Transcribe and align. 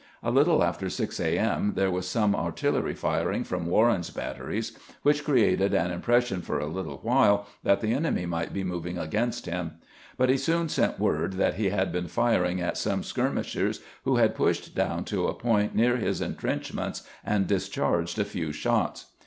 A 0.23 0.31
little 0.31 0.63
after 0.63 0.89
6 0.89 1.19
a. 1.19 1.37
m. 1.37 1.73
there 1.75 1.91
was 1.91 2.07
some 2.07 2.33
artUlery 2.33 2.97
firing 2.97 3.43
from 3.43 3.67
"Warren's 3.67 4.09
batteries, 4.09 4.75
which 5.03 5.23
created 5.23 5.75
an 5.75 5.91
impression 5.91 6.41
for 6.41 6.57
a 6.59 6.65
little 6.65 6.97
while 7.03 7.45
that 7.61 7.81
the 7.81 7.93
enemy 7.93 8.25
might 8.25 8.51
be 8.51 8.63
moving 8.63 8.97
against 8.97 9.45
him; 9.45 9.73
but 10.17 10.29
he 10.29 10.37
soon 10.37 10.69
sent 10.69 10.99
word 10.99 11.33
that 11.33 11.53
he 11.53 11.69
had 11.69 11.91
been 11.91 12.07
firing 12.07 12.59
at 12.59 12.77
some 12.79 13.03
skirmishers 13.03 13.79
who 14.03 14.15
had 14.15 14.33
pushed 14.33 14.73
down 14.73 15.03
to 15.05 15.27
a 15.27 15.35
point 15.35 15.75
near 15.75 15.97
his 15.97 16.19
intrenchments 16.19 17.03
and 17.23 17.45
dis 17.45 17.69
charged 17.69 18.17
a 18.17 18.25
few 18.25 18.51
shots. 18.51 19.05